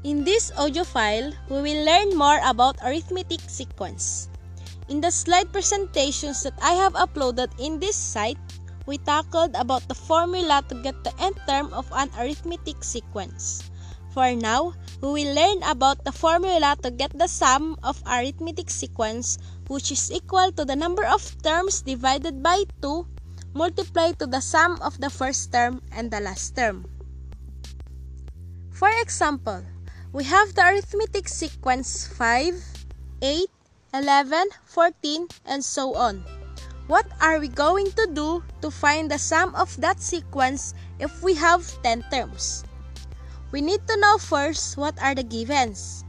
In 0.00 0.24
this 0.24 0.48
audio 0.56 0.80
file, 0.80 1.28
we 1.52 1.60
will 1.60 1.84
learn 1.84 2.16
more 2.16 2.40
about 2.48 2.80
arithmetic 2.80 3.44
sequence. 3.52 4.32
In 4.88 5.04
the 5.04 5.12
slide 5.12 5.52
presentations 5.52 6.42
that 6.42 6.56
I 6.56 6.72
have 6.72 6.96
uploaded 6.96 7.52
in 7.60 7.76
this 7.76 8.00
site, 8.00 8.40
we 8.88 8.96
tackled 8.96 9.52
about 9.52 9.84
the 9.92 9.94
formula 9.94 10.64
to 10.72 10.80
get 10.80 10.96
the 11.04 11.12
nth 11.20 11.36
term 11.44 11.68
of 11.76 11.84
an 11.92 12.08
arithmetic 12.16 12.80
sequence. 12.80 13.68
For 14.16 14.32
now, 14.32 14.72
we 15.04 15.20
will 15.20 15.34
learn 15.36 15.60
about 15.68 16.00
the 16.08 16.16
formula 16.16 16.80
to 16.80 16.90
get 16.90 17.12
the 17.12 17.28
sum 17.28 17.76
of 17.84 18.00
arithmetic 18.08 18.72
sequence 18.72 19.36
which 19.68 19.92
is 19.92 20.08
equal 20.08 20.48
to 20.56 20.64
the 20.64 20.80
number 20.80 21.04
of 21.04 21.20
terms 21.44 21.84
divided 21.84 22.42
by 22.42 22.64
2 22.80 23.04
multiplied 23.52 24.18
to 24.18 24.26
the 24.26 24.40
sum 24.40 24.80
of 24.80 24.96
the 24.96 25.12
first 25.12 25.52
term 25.52 25.84
and 25.92 26.10
the 26.10 26.24
last 26.24 26.56
term. 26.56 26.88
For 28.72 28.88
example, 29.04 29.60
we 30.12 30.24
have 30.24 30.54
the 30.54 30.66
arithmetic 30.66 31.28
sequence 31.28 32.08
5, 32.18 32.54
8, 33.22 33.46
11, 33.94 34.48
14, 34.64 35.28
and 35.46 35.64
so 35.64 35.94
on. 35.94 36.24
What 36.88 37.06
are 37.20 37.38
we 37.38 37.46
going 37.46 37.92
to 37.92 38.10
do 38.12 38.42
to 38.62 38.70
find 38.70 39.08
the 39.08 39.18
sum 39.18 39.54
of 39.54 39.70
that 39.80 40.02
sequence 40.02 40.74
if 40.98 41.22
we 41.22 41.34
have 41.34 41.62
10 41.84 42.02
terms? 42.10 42.64
We 43.52 43.60
need 43.60 43.86
to 43.86 43.96
know 43.98 44.18
first 44.18 44.76
what 44.76 44.98
are 45.00 45.14
the 45.14 45.22
givens. 45.22 46.04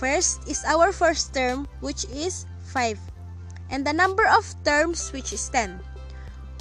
First 0.00 0.48
is 0.48 0.64
our 0.64 0.90
first 0.90 1.34
term 1.34 1.68
which 1.80 2.04
is 2.08 2.46
5 2.72 2.98
and 3.68 3.86
the 3.86 3.92
number 3.92 4.24
of 4.28 4.48
terms 4.64 5.12
which 5.12 5.32
is 5.32 5.48
10. 5.50 5.78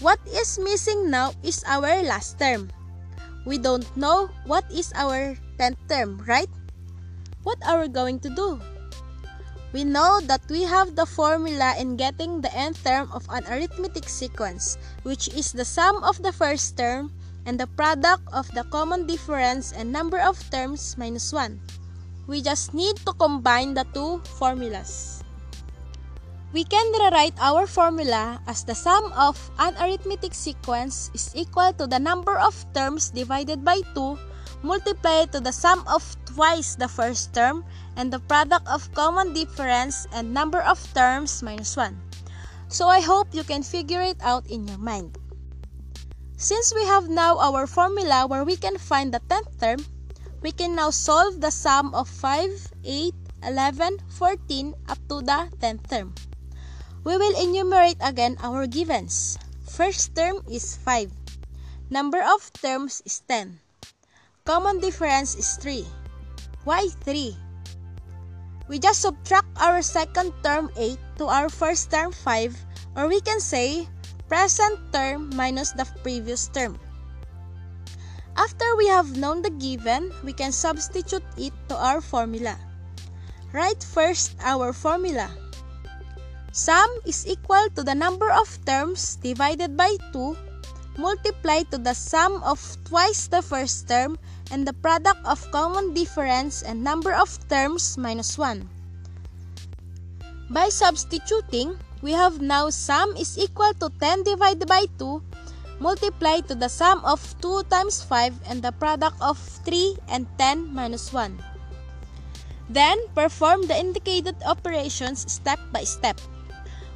What 0.04 0.20
is 0.28 0.60
missing 0.60 1.10
now 1.10 1.32
is 1.42 1.64
our 1.66 2.04
last 2.04 2.38
term. 2.38 2.68
We 3.46 3.58
don't 3.58 3.88
know 3.96 4.28
what 4.46 4.68
is 4.70 4.92
our 4.96 5.40
10th 5.58 5.80
term, 5.88 6.20
right? 6.28 6.52
What 7.44 7.58
are 7.66 7.82
we 7.82 7.90
going 7.90 8.20
to 8.22 8.30
do? 8.30 8.62
We 9.74 9.84
know 9.84 10.20
that 10.28 10.44
we 10.50 10.64
have 10.64 10.96
the 10.96 11.08
formula 11.08 11.74
in 11.80 11.96
getting 11.96 12.42
the 12.42 12.54
nth 12.54 12.84
term 12.84 13.10
of 13.16 13.26
an 13.32 13.48
arithmetic 13.48 14.10
sequence, 14.10 14.78
which 15.04 15.32
is 15.32 15.52
the 15.52 15.66
sum 15.66 16.04
of 16.04 16.22
the 16.22 16.36
first 16.36 16.78
term 16.78 17.10
and 17.46 17.58
the 17.58 17.72
product 17.80 18.28
of 18.36 18.52
the 18.52 18.68
common 18.70 19.08
difference 19.08 19.72
and 19.72 19.90
number 19.90 20.20
of 20.20 20.38
terms 20.52 20.94
minus 21.00 21.34
1. 21.34 21.58
We 22.28 22.44
just 22.44 22.74
need 22.74 22.98
to 23.08 23.14
combine 23.14 23.74
the 23.74 23.88
two 23.96 24.22
formulas. 24.38 25.24
We 26.54 26.68
can 26.68 26.84
rewrite 26.92 27.40
our 27.40 27.66
formula 27.66 28.44
as 28.46 28.68
the 28.68 28.76
sum 28.76 29.08
of 29.16 29.40
an 29.58 29.74
arithmetic 29.80 30.36
sequence 30.36 31.10
is 31.16 31.32
equal 31.34 31.72
to 31.80 31.88
the 31.88 32.00
number 32.00 32.38
of 32.38 32.54
terms 32.76 33.10
divided 33.10 33.64
by 33.64 33.80
2 33.96 34.20
multiplied 34.64 35.32
to 35.32 35.40
the 35.40 35.52
sum 35.52 35.84
of 35.88 36.16
twice 36.26 36.76
the 36.76 36.88
first 36.88 37.34
term 37.34 37.66
and 37.96 38.12
the 38.12 38.20
product 38.20 38.68
of 38.68 38.92
common 38.94 39.34
difference 39.34 40.08
and 40.14 40.34
number 40.34 40.62
of 40.62 40.80
terms 40.94 41.42
minus 41.44 41.76
1. 41.76 41.98
So 42.70 42.88
I 42.88 43.02
hope 43.02 43.34
you 43.34 43.44
can 43.44 43.64
figure 43.64 44.02
it 44.02 44.18
out 44.22 44.48
in 44.48 44.68
your 44.68 44.78
mind. 44.78 45.18
Since 46.38 46.74
we 46.74 46.86
have 46.86 47.10
now 47.10 47.38
our 47.38 47.68
formula 47.68 48.26
where 48.26 48.44
we 48.44 48.56
can 48.56 48.78
find 48.78 49.14
the 49.14 49.22
10th 49.30 49.60
term, 49.60 49.86
we 50.42 50.52
can 50.52 50.74
now 50.74 50.90
solve 50.90 51.42
the 51.42 51.52
sum 51.52 51.94
of 51.94 52.10
5, 52.10 52.50
8, 52.84 53.14
11, 53.44 53.98
14 54.10 54.74
up 54.90 54.98
to 55.10 55.22
the 55.22 55.50
10th 55.60 55.90
term. 55.90 56.16
We 57.04 57.18
will 57.18 57.38
enumerate 57.38 57.98
again 58.02 58.38
our 58.42 58.66
givens. 58.68 59.38
First 59.70 60.16
term 60.16 60.42
is 60.50 60.78
5. 60.78 61.12
Number 61.90 62.22
of 62.22 62.54
terms 62.54 63.02
is 63.06 63.22
10. 63.28 63.60
Common 64.42 64.82
difference 64.82 65.38
is 65.38 65.54
3. 65.62 65.86
Why 66.66 66.90
3? 67.06 67.38
We 68.68 68.80
just 68.80 69.02
subtract 69.02 69.54
our 69.62 69.86
second 69.86 70.34
term 70.42 70.74
8 70.74 70.98
to 71.22 71.26
our 71.30 71.46
first 71.46 71.92
term 71.94 72.12
5 72.12 72.58
or 72.98 73.08
we 73.08 73.22
can 73.22 73.40
say 73.40 73.86
present 74.26 74.82
term 74.90 75.30
minus 75.38 75.78
the 75.78 75.86
previous 76.02 76.50
term. 76.50 76.82
After 78.36 78.66
we 78.78 78.88
have 78.90 79.14
known 79.14 79.46
the 79.46 79.54
given, 79.54 80.10
we 80.26 80.34
can 80.34 80.52
substitute 80.52 81.26
it 81.38 81.54
to 81.70 81.78
our 81.78 82.02
formula. 82.02 82.58
Write 83.54 83.84
first 83.84 84.34
our 84.42 84.74
formula. 84.74 85.30
Sum 86.52 86.90
is 87.06 87.28
equal 87.28 87.70
to 87.78 87.84
the 87.84 87.94
number 87.94 88.32
of 88.32 88.50
terms 88.66 89.22
divided 89.22 89.78
by 89.78 89.98
2 90.14 90.34
multiplied 90.98 91.70
to 91.72 91.78
the 91.78 91.94
sum 91.94 92.44
of 92.44 92.60
twice 92.86 93.28
the 93.28 93.42
first 93.42 93.88
term 93.88 94.18
and 94.52 94.68
the 94.68 94.74
product 94.74 95.20
of 95.26 95.40
common 95.52 95.94
difference 95.94 96.62
and 96.62 96.84
number 96.84 97.14
of 97.14 97.32
terms 97.48 97.98
minus 97.98 98.38
1. 98.38 98.68
By 100.50 100.68
substituting, 100.70 101.80
we 102.02 102.12
have 102.12 102.42
now 102.42 102.70
sum 102.70 103.16
is 103.16 103.38
equal 103.38 103.74
to 103.80 103.90
10 104.00 104.24
divided 104.24 104.68
by 104.68 104.86
2 105.00 105.22
multiplied 105.82 106.48
to 106.48 106.54
the 106.54 106.70
sum 106.70 107.02
of 107.04 107.20
2 107.42 107.64
times 107.74 108.06
5 108.06 108.38
and 108.46 108.62
the 108.62 108.72
product 108.78 109.18
of 109.20 109.42
3 109.66 109.98
and 110.08 110.30
10 110.38 110.70
minus 110.70 111.12
1. 111.12 111.42
Then, 112.70 113.02
perform 113.16 113.66
the 113.68 113.76
indicated 113.76 114.38
operations 114.46 115.26
step 115.26 115.60
by 115.74 115.84
step. 115.84 116.22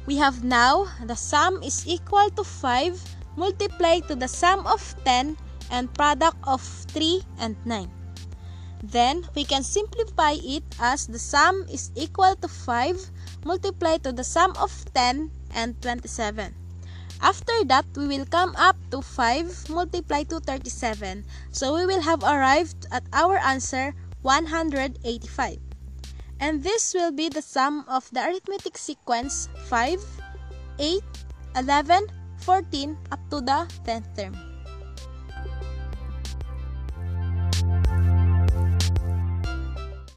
We 0.06 0.16
have 0.16 0.44
now 0.44 0.86
the 1.04 1.18
sum 1.18 1.62
is 1.66 1.82
equal 1.84 2.30
to 2.38 2.44
5 2.44 3.15
multiplied 3.36 4.08
to 4.08 4.16
the 4.16 4.28
sum 4.28 4.66
of 4.66 4.82
10 5.04 5.36
and 5.70 5.92
product 5.94 6.36
of 6.44 6.60
3 6.92 7.22
and 7.38 7.56
9. 7.64 7.90
Then, 8.82 9.26
we 9.34 9.44
can 9.44 9.62
simplify 9.62 10.36
it 10.36 10.64
as 10.80 11.06
the 11.06 11.18
sum 11.18 11.66
is 11.70 11.90
equal 11.94 12.36
to 12.36 12.48
5 12.48 13.44
multiplied 13.44 14.04
to 14.04 14.12
the 14.12 14.24
sum 14.24 14.52
of 14.58 14.70
10 14.94 15.30
and 15.54 15.80
27. 15.82 16.54
After 17.20 17.64
that, 17.64 17.86
we 17.96 18.06
will 18.06 18.26
come 18.26 18.54
up 18.56 18.76
to 18.90 19.00
5 19.00 19.70
multiplied 19.70 20.28
to 20.30 20.40
37. 20.40 21.24
So, 21.50 21.74
we 21.74 21.86
will 21.86 22.02
have 22.02 22.22
arrived 22.22 22.86
at 22.92 23.04
our 23.12 23.38
answer 23.38 23.94
185. 24.22 25.58
And 26.38 26.62
this 26.62 26.92
will 26.92 27.12
be 27.12 27.30
the 27.30 27.40
sum 27.40 27.86
of 27.88 28.10
the 28.12 28.20
arithmetic 28.20 28.76
sequence 28.76 29.48
5, 29.64 30.04
8, 30.78 31.02
11, 31.56 32.06
14 32.38 32.96
up 33.12 33.20
to 33.30 33.40
the 33.40 33.66
10th 33.84 34.16
term. 34.16 34.55